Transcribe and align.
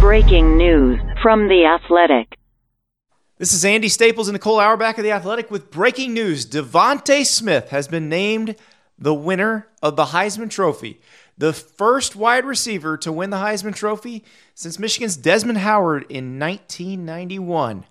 Breaking 0.00 0.56
news 0.56 0.98
from 1.22 1.46
The 1.46 1.64
Athletic. 1.64 2.36
This 3.36 3.52
is 3.52 3.64
Andy 3.64 3.88
Staples 3.88 4.26
and 4.26 4.32
Nicole 4.32 4.58
Auerbach 4.58 4.98
of 4.98 5.04
The 5.04 5.12
Athletic 5.12 5.52
with 5.52 5.70
breaking 5.70 6.14
news. 6.14 6.44
DeVonta 6.44 7.24
Smith 7.24 7.68
has 7.68 7.86
been 7.86 8.08
named 8.08 8.56
the 8.98 9.14
winner 9.14 9.68
of 9.84 9.94
the 9.94 10.06
Heisman 10.06 10.50
Trophy, 10.50 11.00
the 11.36 11.52
first 11.52 12.16
wide 12.16 12.44
receiver 12.44 12.96
to 12.96 13.12
win 13.12 13.30
the 13.30 13.36
Heisman 13.36 13.76
Trophy 13.76 14.24
since 14.56 14.80
Michigan's 14.80 15.16
Desmond 15.16 15.58
Howard 15.58 16.06
in 16.08 16.40
1991. 16.40 17.84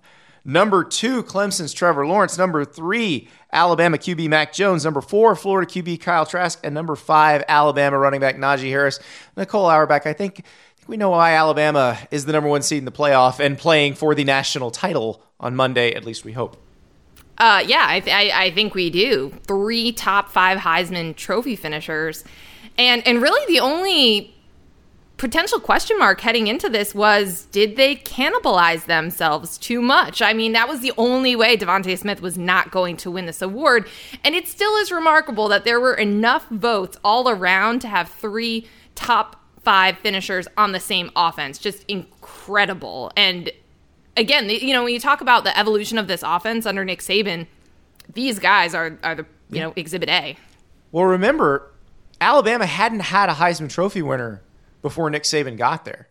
Number 0.48 0.82
two, 0.82 1.22
Clemson's 1.24 1.74
Trevor 1.74 2.06
Lawrence. 2.06 2.38
Number 2.38 2.64
three, 2.64 3.28
Alabama 3.52 3.98
QB 3.98 4.30
Mac 4.30 4.54
Jones. 4.54 4.82
Number 4.82 5.02
four, 5.02 5.36
Florida 5.36 5.70
QB 5.70 6.00
Kyle 6.00 6.24
Trask. 6.24 6.58
And 6.64 6.74
number 6.74 6.96
five, 6.96 7.44
Alabama 7.48 7.98
running 7.98 8.20
back 8.20 8.36
Najee 8.36 8.70
Harris. 8.70 8.98
Nicole 9.36 9.66
Auerbach, 9.66 10.06
I 10.06 10.14
think 10.14 10.46
we 10.86 10.96
know 10.96 11.10
why 11.10 11.34
Alabama 11.34 11.98
is 12.10 12.24
the 12.24 12.32
number 12.32 12.48
one 12.48 12.62
seed 12.62 12.78
in 12.78 12.86
the 12.86 12.90
playoff 12.90 13.40
and 13.40 13.58
playing 13.58 13.92
for 13.92 14.14
the 14.14 14.24
national 14.24 14.70
title 14.70 15.22
on 15.38 15.54
Monday, 15.54 15.92
at 15.92 16.06
least 16.06 16.24
we 16.24 16.32
hope. 16.32 16.56
Uh, 17.36 17.62
yeah, 17.66 17.84
I, 17.86 18.00
th- 18.00 18.16
I, 18.16 18.44
I 18.46 18.50
think 18.50 18.74
we 18.74 18.88
do. 18.88 19.30
Three 19.46 19.92
top 19.92 20.30
five 20.30 20.56
Heisman 20.56 21.14
Trophy 21.14 21.56
finishers, 21.56 22.24
and 22.78 23.06
and 23.06 23.20
really 23.20 23.44
the 23.52 23.60
only 23.60 24.34
potential 25.18 25.58
question 25.58 25.98
mark 25.98 26.20
heading 26.20 26.46
into 26.46 26.68
this 26.68 26.94
was 26.94 27.44
did 27.46 27.76
they 27.76 27.96
cannibalize 27.96 28.86
themselves 28.86 29.58
too 29.58 29.82
much? 29.82 30.22
I 30.22 30.32
mean, 30.32 30.52
that 30.52 30.68
was 30.68 30.80
the 30.80 30.92
only 30.96 31.36
way 31.36 31.56
DeVonta 31.56 31.98
Smith 31.98 32.22
was 32.22 32.38
not 32.38 32.70
going 32.70 32.96
to 32.98 33.10
win 33.10 33.26
this 33.26 33.42
award. 33.42 33.86
And 34.24 34.34
it 34.34 34.48
still 34.48 34.76
is 34.76 34.90
remarkable 34.90 35.48
that 35.48 35.64
there 35.64 35.80
were 35.80 35.94
enough 35.94 36.48
votes 36.48 36.96
all 37.04 37.28
around 37.28 37.80
to 37.80 37.88
have 37.88 38.08
three 38.08 38.66
top 38.94 39.44
five 39.62 39.98
finishers 39.98 40.46
on 40.56 40.72
the 40.72 40.80
same 40.80 41.10
offense. 41.16 41.58
Just 41.58 41.84
incredible. 41.88 43.10
And 43.16 43.50
again, 44.16 44.48
you 44.48 44.72
know, 44.72 44.84
when 44.84 44.94
you 44.94 45.00
talk 45.00 45.20
about 45.20 45.42
the 45.42 45.56
evolution 45.58 45.98
of 45.98 46.06
this 46.06 46.22
offense 46.24 46.64
under 46.64 46.84
Nick 46.84 47.00
Saban, 47.00 47.48
these 48.14 48.38
guys 48.38 48.72
are, 48.72 48.98
are 49.02 49.16
the, 49.16 49.26
you 49.50 49.60
know, 49.60 49.72
exhibit 49.74 50.08
A. 50.08 50.36
Well, 50.92 51.04
remember, 51.04 51.70
Alabama 52.20 52.66
hadn't 52.66 53.00
had 53.00 53.28
a 53.28 53.34
Heisman 53.34 53.68
Trophy 53.68 54.00
winner 54.00 54.42
before 54.82 55.10
Nick 55.10 55.24
Saban 55.24 55.56
got 55.56 55.84
there. 55.84 56.08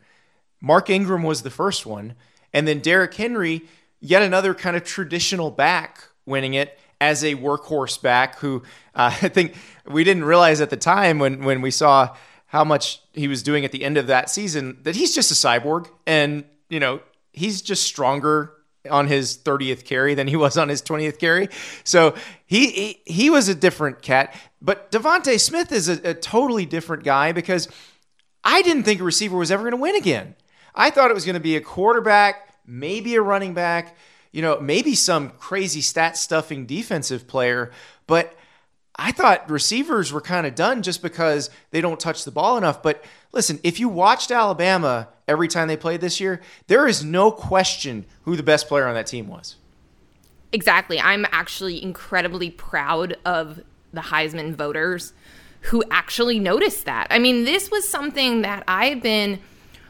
Mark 0.61 0.89
Ingram 0.89 1.23
was 1.23 1.43
the 1.43 1.49
first 1.49 1.85
one, 1.85 2.15
and 2.53 2.67
then 2.67 2.79
Derrick 2.79 3.13
Henry, 3.13 3.63
yet 3.99 4.21
another 4.21 4.53
kind 4.53 4.75
of 4.75 4.83
traditional 4.83 5.51
back, 5.51 6.03
winning 6.25 6.53
it 6.53 6.77
as 6.99 7.23
a 7.23 7.35
workhorse 7.35 8.01
back. 8.01 8.39
Who 8.39 8.63
uh, 8.95 9.15
I 9.21 9.29
think 9.29 9.55
we 9.85 10.03
didn't 10.03 10.25
realize 10.25 10.61
at 10.61 10.69
the 10.69 10.77
time 10.77 11.19
when 11.19 11.43
when 11.43 11.61
we 11.61 11.71
saw 11.71 12.15
how 12.47 12.63
much 12.63 13.01
he 13.13 13.27
was 13.27 13.43
doing 13.43 13.65
at 13.65 13.71
the 13.71 13.83
end 13.83 13.97
of 13.97 14.07
that 14.07 14.29
season 14.29 14.77
that 14.83 14.95
he's 14.95 15.13
just 15.13 15.31
a 15.31 15.35
cyborg, 15.35 15.89
and 16.05 16.43
you 16.69 16.79
know 16.79 17.01
he's 17.33 17.61
just 17.61 17.83
stronger 17.83 18.53
on 18.89 19.07
his 19.07 19.37
30th 19.37 19.83
carry 19.83 20.13
than 20.13 20.27
he 20.27 20.35
was 20.35 20.57
on 20.57 20.69
his 20.69 20.81
20th 20.81 21.19
carry. 21.19 21.49
So 21.83 22.15
he 22.45 22.71
he, 22.71 23.01
he 23.05 23.29
was 23.29 23.47
a 23.47 23.55
different 23.55 24.01
cat. 24.01 24.33
But 24.61 24.91
DeVonta 24.91 25.39
Smith 25.39 25.71
is 25.71 25.89
a, 25.89 26.11
a 26.11 26.13
totally 26.13 26.65
different 26.65 27.03
guy 27.03 27.31
because 27.31 27.67
I 28.49 28.61
didn't 28.61 28.83
think 28.83 29.01
a 29.01 29.03
receiver 29.03 29.37
was 29.37 29.51
ever 29.51 29.63
going 29.63 29.71
to 29.71 29.77
win 29.77 29.97
again. 29.97 30.33
I 30.73 30.89
thought 30.89 31.11
it 31.11 31.13
was 31.13 31.25
going 31.25 31.33
to 31.33 31.41
be 31.41 31.57
a 31.57 31.61
quarterback, 31.61 32.47
maybe 32.65 33.15
a 33.15 33.21
running 33.21 33.53
back, 33.53 33.97
you 34.31 34.41
know, 34.41 34.57
maybe 34.61 34.95
some 34.95 35.31
crazy 35.31 35.81
stat 35.81 36.15
stuffing 36.15 36.65
defensive 36.65 37.27
player, 37.27 37.71
but 38.07 38.33
I 38.95 39.11
thought 39.11 39.49
receivers 39.49 40.13
were 40.13 40.21
kind 40.21 40.47
of 40.47 40.55
done 40.55 40.81
just 40.81 41.01
because 41.01 41.49
they 41.71 41.81
don't 41.81 41.99
touch 41.99 42.23
the 42.23 42.31
ball 42.31 42.57
enough. 42.57 42.81
But 42.81 43.03
listen, 43.33 43.59
if 43.63 43.81
you 43.81 43.89
watched 43.89 44.31
Alabama 44.31 45.09
every 45.27 45.49
time 45.49 45.67
they 45.67 45.75
played 45.75 45.99
this 45.99 46.21
year, 46.21 46.41
there 46.67 46.87
is 46.87 47.03
no 47.03 47.31
question 47.31 48.05
who 48.21 48.37
the 48.37 48.43
best 48.43 48.69
player 48.69 48.87
on 48.87 48.93
that 48.95 49.07
team 49.07 49.27
was. 49.27 49.57
Exactly. 50.53 51.01
I'm 51.01 51.25
actually 51.33 51.83
incredibly 51.83 52.49
proud 52.51 53.17
of 53.25 53.59
the 53.91 54.01
Heisman 54.01 54.55
voters 54.55 55.11
who 55.67 55.83
actually 55.91 56.39
noticed 56.39 56.85
that. 56.85 57.07
I 57.09 57.19
mean, 57.19 57.43
this 57.43 57.69
was 57.69 57.87
something 57.87 58.41
that 58.41 58.63
I've 58.67 59.01
been 59.01 59.39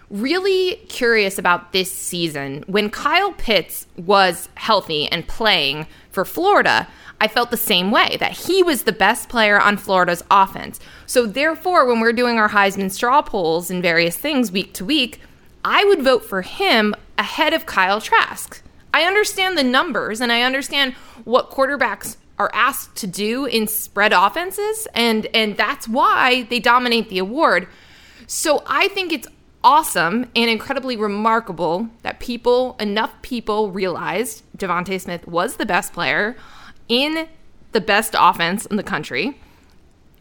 really 0.09 0.77
curious 0.87 1.37
about 1.37 1.71
this 1.71 1.91
season. 1.91 2.63
When 2.67 2.89
Kyle 2.89 3.33
Pitts 3.33 3.85
was 3.95 4.49
healthy 4.55 5.07
and 5.11 5.27
playing 5.27 5.85
for 6.09 6.25
Florida, 6.25 6.87
I 7.21 7.27
felt 7.27 7.51
the 7.51 7.57
same 7.57 7.91
way 7.91 8.17
that 8.19 8.31
he 8.31 8.63
was 8.63 8.83
the 8.83 8.91
best 8.91 9.29
player 9.29 9.59
on 9.59 9.77
Florida's 9.77 10.23
offense. 10.31 10.79
So, 11.05 11.25
therefore, 11.25 11.85
when 11.85 11.99
we're 11.99 12.13
doing 12.13 12.37
our 12.37 12.49
Heisman 12.49 12.91
straw 12.91 13.21
polls 13.21 13.69
and 13.69 13.81
various 13.81 14.17
things 14.17 14.51
week 14.51 14.73
to 14.75 14.85
week, 14.85 15.21
I 15.63 15.83
would 15.83 16.01
vote 16.01 16.25
for 16.25 16.41
him 16.41 16.95
ahead 17.17 17.53
of 17.53 17.65
Kyle 17.65 18.01
Trask. 18.01 18.61
I 18.93 19.03
understand 19.03 19.57
the 19.57 19.63
numbers 19.63 20.21
and 20.21 20.31
I 20.31 20.41
understand 20.41 20.93
what 21.23 21.51
quarterbacks 21.51 22.17
are 22.39 22.51
asked 22.53 22.95
to 22.97 23.07
do 23.07 23.45
in 23.45 23.67
spread 23.67 24.13
offenses 24.13 24.87
and 24.93 25.25
and 25.33 25.57
that's 25.57 25.87
why 25.87 26.43
they 26.43 26.59
dominate 26.59 27.09
the 27.09 27.17
award. 27.17 27.67
So 28.27 28.63
I 28.67 28.89
think 28.89 29.11
it's 29.11 29.27
awesome 29.63 30.29
and 30.35 30.49
incredibly 30.49 30.95
remarkable 30.95 31.89
that 32.03 32.19
people 32.19 32.75
enough 32.79 33.21
people 33.21 33.71
realized 33.71 34.43
DeVonta 34.57 34.99
Smith 35.01 35.27
was 35.27 35.55
the 35.55 35.65
best 35.65 35.93
player 35.93 36.35
in 36.87 37.27
the 37.71 37.81
best 37.81 38.15
offense 38.17 38.65
in 38.67 38.77
the 38.77 38.83
country 38.83 39.39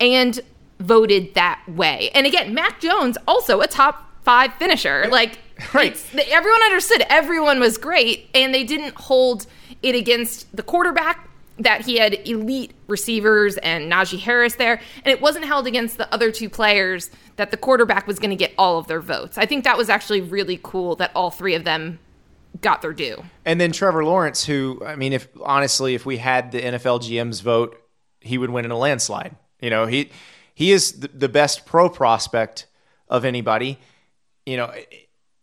and 0.00 0.41
voted 0.81 1.34
that 1.34 1.62
way. 1.69 2.10
And 2.15 2.27
again, 2.27 2.54
Mac 2.54 2.81
Jones 2.81 3.16
also 3.27 3.60
a 3.60 3.66
top 3.66 4.10
5 4.25 4.54
finisher. 4.54 5.06
Like 5.10 5.38
right. 5.75 5.97
everyone 6.28 6.62
understood 6.62 7.04
everyone 7.09 7.60
was 7.60 7.78
great 7.78 8.28
and 8.34 8.53
they 8.53 8.65
didn't 8.65 8.94
hold 8.94 9.47
it 9.83 9.94
against 9.94 10.54
the 10.54 10.62
quarterback 10.62 11.28
that 11.58 11.82
he 11.82 11.98
had 11.98 12.14
elite 12.28 12.72
receivers 12.86 13.56
and 13.58 13.90
Najee 13.90 14.20
Harris 14.20 14.56
there, 14.56 14.80
and 15.04 15.12
it 15.12 15.20
wasn't 15.20 15.44
held 15.44 15.66
against 15.66 15.96
the 15.96 16.12
other 16.12 16.30
two 16.30 16.50
players 16.50 17.10
that 17.36 17.50
the 17.50 17.56
quarterback 17.56 18.06
was 18.06 18.18
going 18.18 18.30
to 18.30 18.36
get 18.36 18.52
all 18.58 18.78
of 18.78 18.86
their 18.86 19.00
votes. 19.00 19.38
I 19.38 19.46
think 19.46 19.64
that 19.64 19.76
was 19.76 19.88
actually 19.88 20.20
really 20.20 20.60
cool 20.62 20.96
that 20.96 21.12
all 21.14 21.30
three 21.30 21.54
of 21.54 21.64
them 21.64 21.98
got 22.60 22.82
their 22.82 22.92
due. 22.92 23.22
And 23.44 23.60
then 23.60 23.72
Trevor 23.72 24.04
Lawrence, 24.04 24.44
who 24.44 24.82
I 24.84 24.96
mean, 24.96 25.12
if 25.12 25.28
honestly, 25.42 25.94
if 25.94 26.06
we 26.06 26.18
had 26.18 26.52
the 26.52 26.60
NFL 26.60 27.00
GM's 27.00 27.40
vote, 27.40 27.80
he 28.20 28.38
would 28.38 28.50
win 28.50 28.64
in 28.64 28.70
a 28.70 28.78
landslide. 28.78 29.36
You 29.60 29.70
know, 29.70 29.86
he 29.86 30.10
he 30.54 30.72
is 30.72 30.92
the 30.92 31.28
best 31.28 31.66
pro 31.66 31.88
prospect 31.88 32.66
of 33.08 33.24
anybody. 33.24 33.78
You 34.44 34.56
know, 34.56 34.72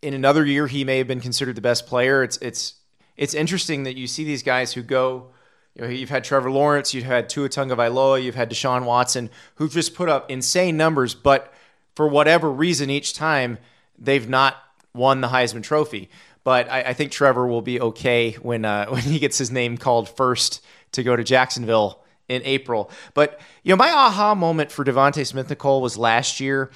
in 0.02 0.14
another 0.14 0.44
year, 0.44 0.66
he 0.66 0.84
may 0.84 0.98
have 0.98 1.06
been 1.06 1.20
considered 1.20 1.56
the 1.56 1.60
best 1.60 1.86
player. 1.86 2.22
It's 2.22 2.36
it's 2.38 2.74
it's 3.16 3.34
interesting 3.34 3.84
that 3.84 3.96
you 3.96 4.06
see 4.06 4.24
these 4.24 4.42
guys 4.42 4.72
who 4.72 4.82
go 4.82 5.30
you 5.74 5.82
know, 5.82 5.88
you've 5.88 6.10
had 6.10 6.24
Trevor 6.24 6.50
Lawrence, 6.50 6.94
you've 6.94 7.04
had 7.04 7.28
Tua 7.28 7.48
Tagovailoa, 7.48 8.22
you've 8.22 8.36
had 8.36 8.50
Deshaun 8.50 8.84
Watson, 8.84 9.30
who've 9.56 9.72
just 9.72 9.94
put 9.94 10.08
up 10.08 10.30
insane 10.30 10.76
numbers, 10.76 11.14
but 11.14 11.52
for 11.96 12.06
whatever 12.08 12.50
reason, 12.50 12.90
each 12.90 13.14
time 13.14 13.58
they've 13.98 14.28
not 14.28 14.56
won 14.94 15.20
the 15.20 15.28
Heisman 15.28 15.62
Trophy. 15.62 16.08
But 16.44 16.70
I, 16.70 16.82
I 16.82 16.92
think 16.92 17.10
Trevor 17.10 17.46
will 17.46 17.62
be 17.62 17.80
okay 17.80 18.32
when 18.34 18.64
uh, 18.64 18.86
when 18.90 19.02
he 19.02 19.18
gets 19.18 19.38
his 19.38 19.50
name 19.50 19.76
called 19.76 20.08
first 20.08 20.64
to 20.92 21.02
go 21.02 21.16
to 21.16 21.24
Jacksonville 21.24 22.02
in 22.28 22.42
April. 22.44 22.90
But 23.14 23.40
you 23.62 23.70
know, 23.70 23.76
my 23.76 23.90
aha 23.90 24.34
moment 24.34 24.70
for 24.70 24.84
DeVonta 24.84 25.26
Smith 25.26 25.48
Nicole 25.48 25.82
was 25.82 25.96
last 25.96 26.40
year 26.40 26.70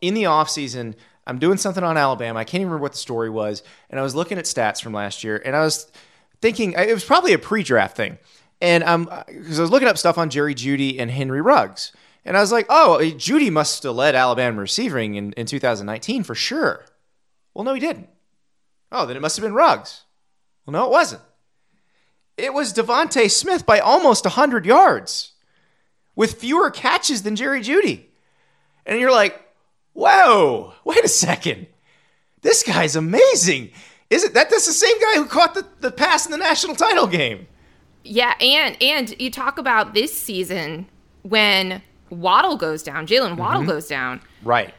in 0.00 0.14
the 0.14 0.24
offseason. 0.24 0.94
I'm 1.26 1.38
doing 1.40 1.58
something 1.58 1.82
on 1.82 1.96
Alabama. 1.96 2.38
I 2.38 2.44
can't 2.44 2.60
even 2.60 2.68
remember 2.68 2.82
what 2.82 2.92
the 2.92 2.98
story 2.98 3.30
was, 3.30 3.64
and 3.90 3.98
I 3.98 4.02
was 4.04 4.14
looking 4.14 4.38
at 4.38 4.44
stats 4.44 4.80
from 4.80 4.92
last 4.92 5.24
year, 5.24 5.42
and 5.44 5.56
I 5.56 5.60
was 5.60 5.90
thinking 6.46 6.74
it 6.74 6.94
was 6.94 7.04
probably 7.04 7.32
a 7.32 7.38
pre-draft 7.40 7.96
thing, 7.96 8.18
and 8.60 8.84
um, 8.84 9.10
because 9.26 9.58
I 9.58 9.62
was 9.62 9.70
looking 9.72 9.88
up 9.88 9.98
stuff 9.98 10.16
on 10.16 10.30
Jerry 10.30 10.54
Jeudy 10.54 11.00
and 11.00 11.10
Henry 11.10 11.40
Ruggs, 11.40 11.90
and 12.24 12.36
I 12.36 12.40
was 12.40 12.52
like, 12.52 12.66
oh, 12.68 13.00
Jeudy 13.16 13.50
must 13.50 13.82
have 13.82 13.96
led 13.96 14.14
Alabama 14.14 14.60
receiving 14.60 15.16
in, 15.16 15.32
in 15.32 15.46
2019 15.46 16.22
for 16.22 16.36
sure. 16.36 16.84
Well, 17.52 17.64
no, 17.64 17.74
he 17.74 17.80
didn't. 17.80 18.08
Oh, 18.92 19.06
then 19.06 19.16
it 19.16 19.22
must 19.22 19.36
have 19.36 19.42
been 19.42 19.54
Ruggs. 19.54 20.04
Well, 20.64 20.72
no, 20.72 20.84
it 20.84 20.92
wasn't. 20.92 21.22
It 22.36 22.54
was 22.54 22.72
DeVonta 22.72 23.28
Smith 23.28 23.66
by 23.66 23.80
almost 23.80 24.24
100 24.24 24.64
yards 24.66 25.32
with 26.14 26.34
fewer 26.34 26.70
catches 26.70 27.24
than 27.24 27.34
Jerry 27.34 27.60
Jeudy. 27.60 28.04
And 28.84 29.00
you're 29.00 29.10
like, 29.10 29.44
whoa, 29.94 30.74
wait 30.84 31.04
a 31.04 31.08
second. 31.08 31.66
This 32.42 32.62
guy's 32.62 32.94
amazing. 32.94 33.72
Is 34.10 34.24
it 34.24 34.34
that 34.34 34.50
that's 34.50 34.66
the 34.66 34.72
same 34.72 34.98
guy 35.00 35.14
who 35.16 35.26
caught 35.26 35.54
the, 35.54 35.66
the 35.80 35.90
pass 35.90 36.26
in 36.26 36.32
the 36.32 36.38
national 36.38 36.76
title 36.76 37.06
game? 37.06 37.46
Yeah, 38.04 38.34
and 38.40 38.76
and 38.80 39.20
you 39.20 39.30
talk 39.30 39.58
about 39.58 39.94
this 39.94 40.16
season 40.16 40.86
when 41.22 41.82
Waddle 42.10 42.56
goes 42.56 42.82
down, 42.82 43.06
Jalen 43.06 43.36
Waddle 43.36 43.62
mm-hmm. 43.62 43.70
goes 43.70 43.88
down. 43.88 44.20
Right. 44.44 44.72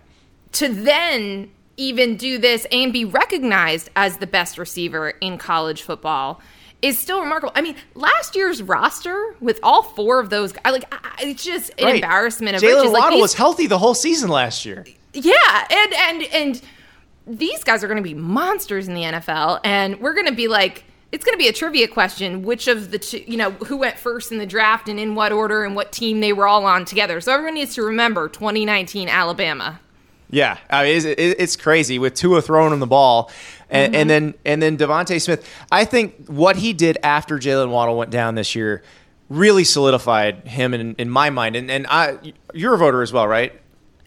To 0.53 0.69
then 0.69 1.51
even 1.75 2.15
do 2.15 2.37
this 2.37 2.65
and 2.71 2.93
be 2.93 3.05
recognized 3.05 3.89
as 3.95 4.17
the 4.17 4.27
best 4.27 4.57
receiver 4.57 5.09
in 5.09 5.37
college 5.37 5.81
football 5.81 6.41
is 6.81 6.97
still 6.97 7.21
remarkable. 7.21 7.51
I 7.55 7.61
mean, 7.61 7.75
last 7.95 8.35
year's 8.35 8.63
roster 8.63 9.35
with 9.39 9.59
all 9.61 9.83
four 9.83 10.19
of 10.19 10.29
those, 10.29 10.53
I 10.63 10.71
like, 10.71 10.85
I, 10.91 10.97
it's 11.23 11.43
just 11.43 11.71
an 11.77 11.85
Right. 11.85 11.95
embarrassment 11.95 12.55
of 12.55 12.61
Jalen 12.61 12.77
riches. 12.77 12.91
Like, 12.91 13.03
Waddle 13.03 13.19
was 13.19 13.33
healthy 13.33 13.67
the 13.67 13.77
whole 13.77 13.93
season 13.93 14.29
last 14.29 14.65
year. 14.65 14.85
yeah, 15.13 15.67
and 15.69 15.93
and 15.93 16.23
and 16.33 16.61
these 17.27 17.63
guys 17.63 17.83
are 17.83 17.87
going 17.87 17.97
to 17.97 18.03
be 18.03 18.13
monsters 18.13 18.87
in 18.87 18.93
the 18.93 19.03
NFL, 19.03 19.59
and 19.63 19.99
we're 19.99 20.13
going 20.13 20.27
to 20.27 20.35
be 20.35 20.47
like, 20.47 20.83
it's 21.11 21.23
going 21.23 21.37
to 21.37 21.41
be 21.41 21.47
a 21.47 21.53
trivia 21.53 21.87
question: 21.87 22.43
which 22.43 22.67
of 22.67 22.91
the 22.91 22.99
two, 22.99 23.23
you 23.27 23.37
know, 23.37 23.51
who 23.51 23.77
went 23.77 23.97
first 23.97 24.31
in 24.31 24.37
the 24.37 24.45
draft, 24.45 24.89
and 24.89 24.99
in 24.99 25.15
what 25.15 25.31
order, 25.31 25.63
and 25.63 25.75
what 25.75 25.91
team 25.91 26.19
they 26.19 26.33
were 26.33 26.47
all 26.47 26.65
on 26.65 26.85
together. 26.85 27.21
So 27.21 27.33
everyone 27.33 27.55
needs 27.55 27.75
to 27.75 27.83
remember 27.83 28.29
2019 28.29 29.09
Alabama. 29.09 29.79
Yeah, 30.29 30.57
I 30.69 30.83
mean, 30.83 30.95
it's, 30.95 31.05
it's 31.05 31.55
crazy 31.55 31.99
with 31.99 32.13
Tua 32.13 32.41
throwing 32.41 32.73
him 32.73 32.79
the 32.79 32.87
ball, 32.87 33.31
and, 33.69 33.93
mm-hmm. 33.93 34.01
and 34.01 34.09
then 34.09 34.33
and 34.45 34.61
then 34.61 34.77
DeVonta 34.77 35.21
Smith. 35.21 35.47
I 35.71 35.85
think 35.85 36.27
what 36.27 36.57
he 36.57 36.73
did 36.73 36.97
after 37.03 37.37
Jalen 37.37 37.69
Waddle 37.69 37.97
went 37.97 38.11
down 38.11 38.35
this 38.35 38.55
year 38.55 38.83
really 39.29 39.63
solidified 39.63 40.47
him 40.47 40.73
in, 40.73 40.95
in 40.95 41.09
my 41.09 41.29
mind. 41.29 41.55
And 41.55 41.69
and 41.69 41.85
I, 41.87 42.17
you're 42.53 42.73
a 42.73 42.77
voter 42.77 43.01
as 43.01 43.11
well, 43.11 43.27
right? 43.27 43.53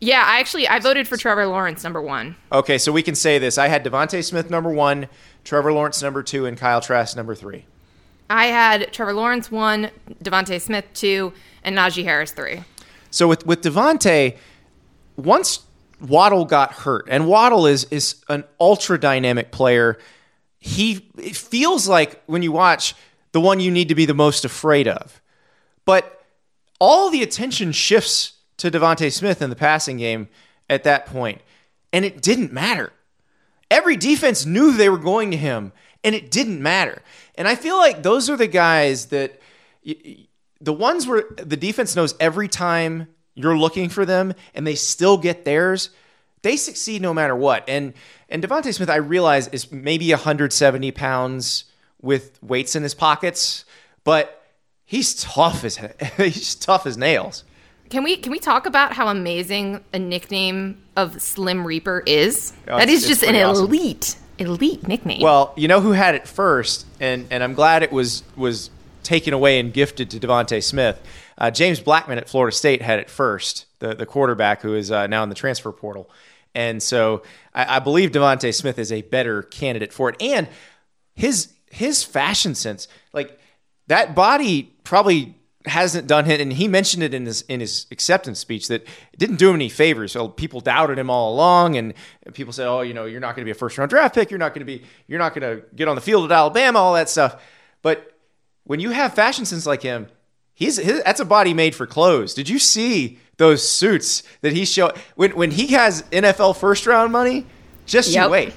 Yeah, 0.00 0.24
I 0.26 0.40
actually 0.40 0.66
I 0.66 0.78
voted 0.78 1.06
for 1.06 1.16
Trevor 1.16 1.46
Lawrence 1.46 1.84
number 1.84 2.00
one. 2.00 2.36
Okay, 2.50 2.78
so 2.78 2.90
we 2.90 3.02
can 3.02 3.14
say 3.14 3.38
this: 3.38 3.58
I 3.58 3.68
had 3.68 3.84
DeVonta 3.84 4.24
Smith 4.24 4.50
number 4.50 4.70
one, 4.70 5.08
Trevor 5.44 5.72
Lawrence 5.72 6.02
number 6.02 6.22
two, 6.22 6.46
and 6.46 6.56
Kyle 6.56 6.80
Trask 6.80 7.16
number 7.16 7.34
three. 7.34 7.66
I 8.30 8.46
had 8.46 8.92
Trevor 8.92 9.12
Lawrence 9.12 9.50
one, 9.50 9.90
DeVonta 10.24 10.60
Smith 10.60 10.86
two, 10.94 11.34
and 11.62 11.76
Najee 11.76 12.04
Harris 12.04 12.32
three. 12.32 12.64
So 13.10 13.28
with 13.28 13.44
with 13.46 13.60
DeVonta, 13.62 14.36
once 15.16 15.60
Waddle 16.00 16.46
got 16.46 16.72
hurt, 16.72 17.06
and 17.10 17.26
Waddle 17.26 17.66
is 17.66 17.84
is 17.90 18.24
an 18.28 18.44
ultra 18.58 18.98
dynamic 18.98 19.50
player. 19.50 19.98
He 20.58 21.10
it 21.18 21.36
feels 21.36 21.88
like 21.88 22.22
when 22.26 22.42
you 22.42 22.52
watch 22.52 22.94
the 23.32 23.40
one 23.40 23.60
you 23.60 23.70
need 23.70 23.88
to 23.88 23.94
be 23.94 24.06
the 24.06 24.14
most 24.14 24.46
afraid 24.46 24.88
of, 24.88 25.20
but 25.84 26.24
all 26.78 27.10
the 27.10 27.22
attention 27.22 27.72
shifts 27.72 28.32
to 28.60 28.70
DeVonta 28.70 29.10
Smith 29.12 29.40
in 29.40 29.50
the 29.50 29.56
passing 29.56 29.96
game 29.96 30.28
at 30.68 30.84
that 30.84 31.06
point, 31.06 31.40
and 31.92 32.04
it 32.04 32.20
didn't 32.20 32.52
matter. 32.52 32.92
Every 33.70 33.96
defense 33.96 34.44
knew 34.44 34.72
they 34.72 34.88
were 34.88 34.98
going 34.98 35.30
to 35.30 35.36
him, 35.36 35.72
and 36.04 36.14
it 36.14 36.30
didn't 36.30 36.62
matter. 36.62 37.02
And 37.36 37.48
I 37.48 37.54
feel 37.54 37.78
like 37.78 38.02
those 38.02 38.28
are 38.28 38.36
the 38.36 38.46
guys 38.46 39.06
that 39.06 39.40
the 40.60 40.72
ones 40.72 41.06
where 41.06 41.24
the 41.36 41.56
defense 41.56 41.96
knows 41.96 42.14
every 42.20 42.48
time 42.48 43.08
you're 43.34 43.56
looking 43.56 43.88
for 43.88 44.04
them 44.04 44.34
and 44.54 44.66
they 44.66 44.74
still 44.74 45.16
get 45.16 45.46
theirs, 45.46 45.88
they 46.42 46.56
succeed 46.56 47.00
no 47.00 47.14
matter 47.14 47.34
what. 47.34 47.64
And 47.66 47.94
and 48.28 48.42
DeVonta 48.42 48.74
Smith, 48.74 48.90
I 48.90 48.96
realize, 48.96 49.48
is 49.48 49.72
maybe 49.72 50.10
170 50.10 50.90
pounds 50.92 51.64
with 52.02 52.38
weights 52.42 52.76
in 52.76 52.82
his 52.82 52.94
pockets, 52.94 53.64
but 54.04 54.44
he's 54.84 55.14
tough 55.14 55.64
as 55.64 55.78
he's 56.18 56.54
tough 56.54 56.86
as 56.86 56.98
nails. 56.98 57.44
Can 57.90 58.04
we 58.04 58.16
can 58.16 58.30
we 58.30 58.38
talk 58.38 58.66
about 58.66 58.92
how 58.92 59.08
amazing 59.08 59.84
a 59.92 59.98
nickname 59.98 60.80
of 60.96 61.20
Slim 61.20 61.66
Reaper 61.66 62.02
is? 62.06 62.52
Oh, 62.68 62.78
that 62.78 62.88
is 62.88 63.06
just 63.06 63.24
an 63.24 63.34
awesome. 63.36 63.66
elite 63.66 64.16
elite 64.38 64.86
nickname. 64.86 65.20
Well, 65.20 65.52
you 65.56 65.68
know 65.68 65.80
who 65.80 65.92
had 65.92 66.14
it 66.14 66.26
first, 66.26 66.86
and 67.00 67.26
and 67.30 67.42
I'm 67.42 67.54
glad 67.54 67.82
it 67.82 67.90
was 67.90 68.22
was 68.36 68.70
taken 69.02 69.34
away 69.34 69.58
and 69.58 69.72
gifted 69.72 70.10
to 70.10 70.20
DeVonta 70.20 70.62
Smith. 70.62 71.02
Uh, 71.36 71.50
James 71.50 71.80
Blackman 71.80 72.18
at 72.18 72.28
Florida 72.28 72.54
State 72.56 72.80
had 72.80 73.00
it 73.00 73.10
first, 73.10 73.66
the 73.80 73.94
the 73.94 74.06
quarterback 74.06 74.62
who 74.62 74.74
is 74.74 74.92
uh, 74.92 75.08
now 75.08 75.24
in 75.24 75.28
the 75.28 75.34
transfer 75.34 75.72
portal, 75.72 76.08
and 76.54 76.80
so 76.80 77.22
I, 77.52 77.76
I 77.76 77.78
believe 77.80 78.12
DeVonta 78.12 78.54
Smith 78.54 78.78
is 78.78 78.92
a 78.92 79.02
better 79.02 79.42
candidate 79.42 79.92
for 79.92 80.10
it, 80.10 80.16
and 80.20 80.46
his 81.14 81.52
his 81.72 82.04
fashion 82.04 82.54
sense, 82.54 82.86
like 83.12 83.36
that 83.88 84.14
body, 84.14 84.72
probably 84.84 85.34
hasn't 85.66 86.06
done 86.06 86.30
it, 86.30 86.40
and 86.40 86.52
he 86.52 86.68
mentioned 86.68 87.02
it 87.02 87.12
in 87.12 87.26
his 87.26 87.42
in 87.42 87.60
his 87.60 87.86
acceptance 87.90 88.38
speech 88.38 88.68
that 88.68 88.82
it 89.12 89.18
didn't 89.18 89.36
do 89.36 89.50
him 89.50 89.56
any 89.56 89.68
favors. 89.68 90.12
So 90.12 90.28
people 90.28 90.60
doubted 90.60 90.98
him 90.98 91.10
all 91.10 91.34
along, 91.34 91.76
and 91.76 91.94
people 92.32 92.52
said, 92.52 92.66
"Oh, 92.66 92.80
you 92.80 92.94
know, 92.94 93.04
you're 93.04 93.20
not 93.20 93.36
going 93.36 93.42
to 93.42 93.44
be 93.44 93.50
a 93.50 93.54
first 93.54 93.76
round 93.76 93.90
draft 93.90 94.14
pick. 94.14 94.30
You're 94.30 94.38
not 94.38 94.54
going 94.54 94.66
to 94.66 94.78
be, 94.78 94.82
you're 95.06 95.18
not 95.18 95.34
going 95.34 95.56
to 95.56 95.64
get 95.74 95.88
on 95.88 95.96
the 95.96 96.00
field 96.00 96.30
at 96.30 96.34
Alabama, 96.34 96.78
all 96.78 96.94
that 96.94 97.08
stuff." 97.08 97.42
But 97.82 98.16
when 98.64 98.80
you 98.80 98.90
have 98.90 99.14
fashion 99.14 99.44
sense 99.44 99.66
like 99.66 99.82
him, 99.82 100.08
he's 100.54 100.76
his, 100.76 101.02
that's 101.02 101.20
a 101.20 101.24
body 101.24 101.52
made 101.52 101.74
for 101.74 101.86
clothes. 101.86 102.32
Did 102.32 102.48
you 102.48 102.58
see 102.58 103.18
those 103.36 103.66
suits 103.66 104.22
that 104.40 104.52
he 104.52 104.64
showed 104.64 104.96
when 105.14 105.32
when 105.32 105.50
he 105.50 105.68
has 105.68 106.02
NFL 106.04 106.56
first 106.56 106.86
round 106.86 107.12
money? 107.12 107.46
Just 107.84 108.14
you 108.14 108.28
wait. 108.30 108.54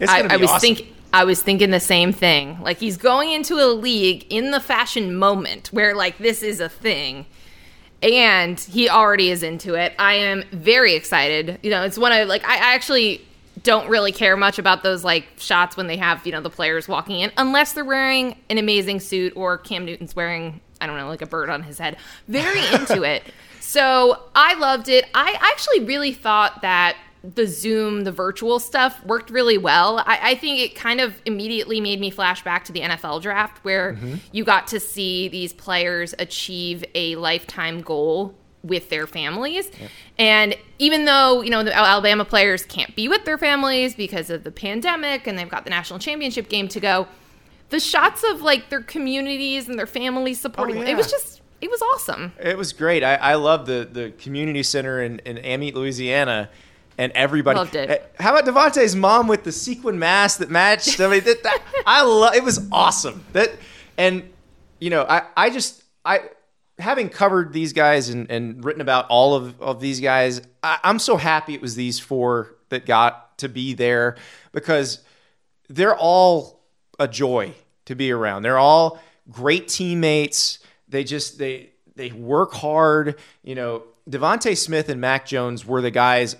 It's 0.00 0.10
I, 0.10 0.20
I 0.20 0.36
was 0.36 0.50
awesome. 0.50 0.60
thinking 0.60 0.94
I 1.12 1.24
was 1.24 1.42
thinking 1.42 1.70
the 1.70 1.80
same 1.80 2.12
thing. 2.12 2.60
Like 2.62 2.78
he's 2.78 2.96
going 2.96 3.32
into 3.32 3.54
a 3.54 3.68
league 3.68 4.26
in 4.30 4.50
the 4.50 4.60
fashion 4.60 5.16
moment 5.16 5.68
where 5.68 5.94
like 5.94 6.18
this 6.18 6.42
is 6.42 6.60
a 6.60 6.68
thing. 6.68 7.26
And 8.02 8.58
he 8.58 8.88
already 8.88 9.30
is 9.30 9.42
into 9.42 9.74
it. 9.74 9.92
I 9.98 10.14
am 10.14 10.44
very 10.52 10.94
excited. 10.94 11.58
You 11.62 11.70
know, 11.70 11.82
it's 11.82 11.98
one 11.98 12.12
of 12.12 12.28
like 12.28 12.44
I, 12.44 12.54
I 12.54 12.74
actually 12.74 13.26
don't 13.62 13.90
really 13.90 14.12
care 14.12 14.36
much 14.36 14.58
about 14.58 14.82
those 14.82 15.04
like 15.04 15.26
shots 15.36 15.76
when 15.76 15.86
they 15.86 15.96
have, 15.96 16.24
you 16.24 16.32
know, 16.32 16.40
the 16.40 16.50
players 16.50 16.88
walking 16.88 17.20
in 17.20 17.30
unless 17.36 17.72
they're 17.72 17.84
wearing 17.84 18.36
an 18.48 18.58
amazing 18.58 19.00
suit 19.00 19.34
or 19.36 19.58
Cam 19.58 19.84
Newton's 19.84 20.16
wearing, 20.16 20.60
I 20.80 20.86
don't 20.86 20.96
know, 20.96 21.08
like 21.08 21.22
a 21.22 21.26
bird 21.26 21.50
on 21.50 21.62
his 21.62 21.78
head. 21.78 21.96
Very 22.28 22.64
into 22.74 23.02
it. 23.02 23.22
So 23.60 24.18
I 24.34 24.54
loved 24.54 24.88
it. 24.88 25.04
I 25.14 25.38
actually 25.38 25.84
really 25.84 26.12
thought 26.12 26.62
that 26.62 26.96
the 27.22 27.46
Zoom, 27.46 28.04
the 28.04 28.12
virtual 28.12 28.58
stuff 28.58 29.04
worked 29.04 29.30
really 29.30 29.58
well. 29.58 29.98
I, 30.06 30.30
I 30.30 30.34
think 30.36 30.60
it 30.60 30.74
kind 30.74 31.00
of 31.00 31.20
immediately 31.26 31.80
made 31.80 32.00
me 32.00 32.10
flash 32.10 32.42
back 32.42 32.64
to 32.64 32.72
the 32.72 32.80
NFL 32.80 33.22
draft 33.22 33.62
where 33.64 33.94
mm-hmm. 33.94 34.16
you 34.32 34.44
got 34.44 34.66
to 34.68 34.80
see 34.80 35.28
these 35.28 35.52
players 35.52 36.14
achieve 36.18 36.84
a 36.94 37.16
lifetime 37.16 37.82
goal 37.82 38.34
with 38.62 38.90
their 38.90 39.06
families. 39.06 39.70
And 40.18 40.54
even 40.78 41.04
though, 41.04 41.42
you 41.42 41.50
know, 41.50 41.62
the 41.62 41.74
Alabama 41.74 42.24
players 42.24 42.64
can't 42.64 42.94
be 42.94 43.08
with 43.08 43.24
their 43.24 43.38
families 43.38 43.94
because 43.94 44.30
of 44.30 44.44
the 44.44 44.50
pandemic 44.50 45.26
and 45.26 45.38
they've 45.38 45.48
got 45.48 45.64
the 45.64 45.70
national 45.70 45.98
championship 45.98 46.48
game 46.48 46.68
to 46.68 46.80
go, 46.80 47.08
the 47.70 47.80
shots 47.80 48.24
of 48.24 48.42
like 48.42 48.68
their 48.68 48.82
communities 48.82 49.68
and 49.68 49.78
their 49.78 49.86
families 49.86 50.40
supporting 50.40 50.78
Oh, 50.78 50.82
it 50.82 50.96
was 50.96 51.10
just 51.10 51.40
it 51.60 51.70
was 51.70 51.82
awesome. 51.94 52.32
It 52.40 52.56
was 52.56 52.72
great. 52.72 53.04
I, 53.04 53.16
I 53.16 53.34
love 53.34 53.66
the 53.66 53.88
the 53.90 54.10
community 54.12 54.62
center 54.62 55.02
in, 55.02 55.20
in 55.20 55.38
Amite, 55.38 55.74
Louisiana, 55.74 56.50
and 57.00 57.12
everybody 57.12 57.56
Loved 57.56 57.74
it. 57.74 57.88
Eh, 57.88 57.98
How 58.22 58.36
about 58.36 58.44
DeVonta's 58.44 58.94
mom 58.94 59.26
with 59.26 59.42
the 59.42 59.52
sequin 59.52 59.98
mask 59.98 60.38
that 60.40 60.50
matched? 60.50 61.00
I 61.00 61.08
mean, 61.08 61.24
that, 61.24 61.42
that 61.42 61.62
I 61.86 62.02
love. 62.02 62.34
It 62.34 62.44
was 62.44 62.68
awesome. 62.70 63.24
That 63.32 63.52
and 63.96 64.30
you 64.80 64.90
know, 64.90 65.06
I 65.08 65.22
I 65.34 65.48
just 65.48 65.82
I 66.04 66.20
having 66.78 67.08
covered 67.08 67.54
these 67.54 67.72
guys 67.72 68.10
and, 68.10 68.30
and 68.30 68.62
written 68.62 68.82
about 68.82 69.06
all 69.08 69.34
of, 69.34 69.60
of 69.62 69.80
these 69.80 70.00
guys, 70.00 70.42
I, 70.62 70.78
I'm 70.84 70.98
so 70.98 71.16
happy 71.16 71.54
it 71.54 71.62
was 71.62 71.74
these 71.74 71.98
four 71.98 72.54
that 72.68 72.84
got 72.84 73.38
to 73.38 73.48
be 73.48 73.72
there 73.72 74.16
because 74.52 75.02
they're 75.70 75.96
all 75.96 76.60
a 76.98 77.08
joy 77.08 77.54
to 77.86 77.94
be 77.94 78.10
around. 78.12 78.42
They're 78.42 78.58
all 78.58 79.00
great 79.30 79.68
teammates. 79.68 80.58
They 80.86 81.04
just 81.04 81.38
they 81.38 81.70
they 81.96 82.10
work 82.10 82.52
hard. 82.52 83.18
You 83.42 83.54
know, 83.54 83.84
DeVonta 84.08 84.54
Smith 84.54 84.90
and 84.90 85.00
Mac 85.00 85.24
Jones 85.24 85.64
were 85.64 85.80
the 85.80 85.90
guys 85.90 86.36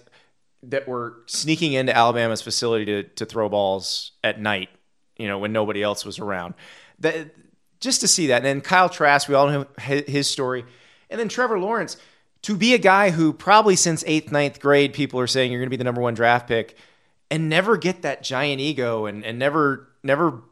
that 0.63 0.87
were 0.87 1.23
sneaking 1.27 1.73
into 1.73 1.97
Alabama's 1.97 2.43
facility 2.43 2.85
to 2.87 3.03
to 3.03 3.27
throw 3.27 3.49
balls 3.49 4.13
at 4.23 4.41
night. 4.41 4.69
You 5.17 5.29
know, 5.29 5.39
when 5.39 5.53
nobody 5.53 5.83
else 5.83 6.05
was 6.05 6.19
around. 6.19 6.55
That 7.01 7.35
just 7.81 8.01
to 8.03 8.09
see 8.09 8.29
that. 8.29 8.37
And 8.37 8.45
then 8.45 8.61
Kyle 8.61 8.89
Trask, 8.89 9.29
we 9.29 9.35
all 9.35 9.51
know 9.51 9.67
his 9.79 10.29
story. 10.29 10.65
And 11.09 11.19
then 11.19 11.29
Trevor 11.29 11.59
Lawrence, 11.59 11.97
to 12.43 12.57
be 12.57 12.75
a 12.75 12.79
guy 12.79 13.11
who 13.11 13.33
probably 13.33 13.77
since 13.77 14.05
eighth, 14.07 14.31
ninth 14.31 14.61
grade, 14.61 14.93
people 14.93 15.19
are 15.21 15.27
saying 15.27 15.51
you're 15.51 15.61
going 15.61 15.67
to 15.67 15.71
be 15.71 15.77
the 15.77 15.85
number 15.85 16.01
one 16.01 16.15
draft 16.15 16.47
pick, 16.47 16.77
and 17.31 17.49
never 17.49 17.77
get 17.77 18.03
that 18.03 18.23
giant 18.23 18.61
ego 18.61 19.07
and, 19.07 19.25
and 19.25 19.39
never 19.39 19.89
never 20.03 20.43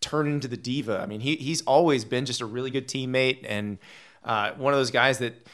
turn 0.00 0.26
into 0.26 0.48
the 0.48 0.56
diva. 0.56 1.00
I 1.00 1.06
mean, 1.06 1.20
he 1.20 1.36
he's 1.36 1.62
always 1.62 2.04
been 2.04 2.26
just 2.26 2.40
a 2.40 2.46
really 2.46 2.70
good 2.70 2.88
teammate 2.88 3.44
and 3.48 3.78
uh, 4.24 4.52
one 4.52 4.72
of 4.72 4.78
those 4.78 4.90
guys 4.90 5.18
that 5.18 5.46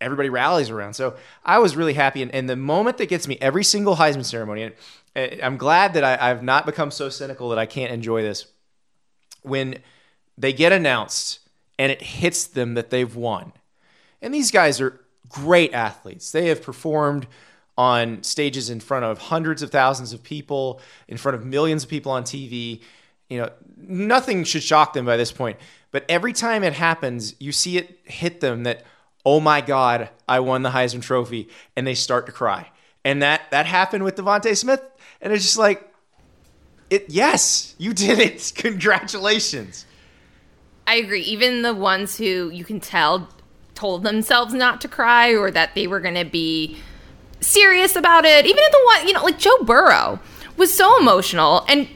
everybody 0.00 0.28
rallies 0.28 0.70
around. 0.70 0.94
So 0.94 1.16
I 1.44 1.58
was 1.58 1.76
really 1.76 1.94
happy. 1.94 2.22
And, 2.22 2.34
and 2.34 2.48
the 2.48 2.56
moment 2.56 2.98
that 2.98 3.08
gets 3.08 3.26
me 3.26 3.38
every 3.40 3.64
single 3.64 3.96
Heisman 3.96 4.24
ceremony, 4.24 4.62
and 5.14 5.40
I'm 5.42 5.56
glad 5.56 5.94
that 5.94 6.04
I, 6.04 6.30
I've 6.30 6.42
not 6.42 6.66
become 6.66 6.90
so 6.90 7.08
cynical 7.08 7.48
that 7.50 7.58
I 7.58 7.66
can't 7.66 7.92
enjoy 7.92 8.22
this. 8.22 8.46
When 9.42 9.78
they 10.36 10.52
get 10.52 10.72
announced 10.72 11.40
and 11.78 11.90
it 11.92 12.02
hits 12.02 12.46
them 12.46 12.74
that 12.74 12.90
they've 12.90 13.14
won. 13.14 13.52
And 14.20 14.34
these 14.34 14.50
guys 14.50 14.80
are 14.80 15.00
great 15.28 15.72
athletes. 15.72 16.30
They 16.30 16.48
have 16.48 16.62
performed 16.62 17.26
on 17.78 18.22
stages 18.22 18.70
in 18.70 18.80
front 18.80 19.04
of 19.04 19.18
hundreds 19.18 19.62
of 19.62 19.70
thousands 19.70 20.12
of 20.12 20.22
people, 20.22 20.80
in 21.08 21.16
front 21.16 21.36
of 21.36 21.44
millions 21.44 21.84
of 21.84 21.90
people 21.90 22.12
on 22.12 22.22
TV. 22.22 22.80
You 23.28 23.42
know, 23.42 23.50
nothing 23.76 24.44
should 24.44 24.62
shock 24.62 24.94
them 24.94 25.04
by 25.04 25.16
this 25.16 25.32
point. 25.32 25.58
But 25.90 26.04
every 26.08 26.32
time 26.32 26.64
it 26.64 26.72
happens, 26.72 27.34
you 27.38 27.52
see 27.52 27.76
it 27.76 27.98
hit 28.04 28.40
them 28.40 28.62
that, 28.64 28.84
oh 29.26 29.40
my 29.40 29.60
God, 29.60 30.08
I 30.28 30.40
won 30.40 30.62
the 30.62 30.70
Heisman 30.70 31.02
Trophy, 31.02 31.48
and 31.76 31.86
they 31.86 31.94
start 31.94 32.24
to 32.26 32.32
cry. 32.32 32.70
And 33.04 33.20
that 33.22 33.42
that 33.50 33.66
happened 33.66 34.04
with 34.04 34.16
DeVonta 34.16 34.56
Smith, 34.56 34.80
and 35.20 35.32
it's 35.32 35.44
just 35.44 35.58
like, 35.58 35.92
it 36.88 37.06
yes, 37.08 37.74
you 37.76 37.92
did 37.92 38.20
it. 38.20 38.52
Congratulations. 38.56 39.84
I 40.86 40.94
agree. 40.94 41.22
Even 41.22 41.62
the 41.62 41.74
ones 41.74 42.16
who 42.16 42.48
you 42.50 42.64
can 42.64 42.78
tell 42.78 43.28
told 43.74 44.04
themselves 44.04 44.54
not 44.54 44.80
to 44.80 44.88
cry 44.88 45.30
or 45.30 45.50
that 45.50 45.74
they 45.74 45.86
were 45.86 46.00
going 46.00 46.14
to 46.14 46.24
be 46.24 46.78
serious 47.40 47.96
about 47.96 48.24
it. 48.24 48.46
Even 48.46 48.62
the 48.70 48.80
one, 48.84 49.06
you 49.06 49.12
know, 49.12 49.22
like 49.22 49.38
Joe 49.38 49.58
Burrow 49.62 50.20
was 50.56 50.72
so 50.72 50.98
emotional 50.98 51.64
and 51.68 51.88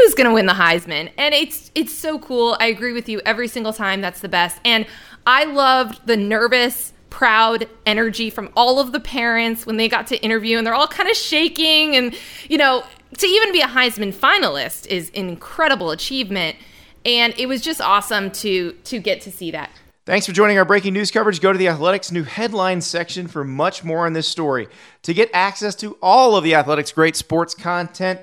he 0.00 0.06
was 0.06 0.14
going 0.14 0.26
to 0.26 0.34
win 0.34 0.46
the 0.46 0.52
Heisman. 0.52 1.10
And 1.18 1.34
it's 1.34 1.70
it's 1.74 1.92
so 1.92 2.18
cool. 2.18 2.56
I 2.60 2.66
agree 2.66 2.92
with 2.92 3.08
you 3.08 3.20
every 3.24 3.48
single 3.48 3.72
time. 3.72 4.00
That's 4.00 4.20
the 4.20 4.28
best. 4.28 4.58
And 4.64 4.86
I 5.26 5.44
loved 5.44 6.06
the 6.06 6.16
nervous 6.16 6.92
proud 7.10 7.68
energy 7.86 8.30
from 8.30 8.50
all 8.56 8.78
of 8.78 8.92
the 8.92 9.00
parents 9.00 9.66
when 9.66 9.76
they 9.76 9.88
got 9.88 10.06
to 10.06 10.16
interview 10.22 10.56
and 10.58 10.66
they're 10.66 10.74
all 10.74 10.86
kind 10.86 11.10
of 11.10 11.16
shaking 11.16 11.96
and 11.96 12.16
you 12.48 12.56
know 12.56 12.84
to 13.18 13.26
even 13.26 13.50
be 13.50 13.60
a 13.60 13.66
Heisman 13.66 14.14
finalist 14.14 14.86
is 14.86 15.10
an 15.10 15.28
incredible 15.28 15.90
achievement 15.90 16.56
and 17.04 17.34
it 17.36 17.46
was 17.46 17.60
just 17.62 17.80
awesome 17.80 18.30
to 18.30 18.72
to 18.84 18.98
get 18.98 19.20
to 19.22 19.32
see 19.32 19.50
that. 19.50 19.70
Thanks 20.06 20.26
for 20.26 20.32
joining 20.32 20.56
our 20.58 20.64
breaking 20.64 20.94
news 20.94 21.10
coverage. 21.10 21.40
Go 21.40 21.52
to 21.52 21.58
the 21.58 21.68
Athletics 21.68 22.10
new 22.10 22.24
headlines 22.24 22.86
section 22.86 23.28
for 23.28 23.44
much 23.44 23.84
more 23.84 24.06
on 24.06 24.12
this 24.12 24.26
story. 24.26 24.68
To 25.02 25.14
get 25.14 25.30
access 25.34 25.74
to 25.76 25.98
all 26.02 26.36
of 26.36 26.42
the 26.42 26.54
Athletics 26.54 26.90
great 26.90 27.16
sports 27.16 27.54
content, 27.54 28.20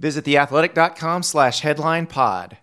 visit 0.00 0.24
theathletic.com 0.24 1.22
slash 1.22 1.60
headline 1.60 2.06
pod. 2.06 2.56